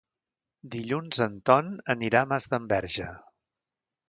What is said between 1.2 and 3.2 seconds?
en Ton anirà a Masdenverge.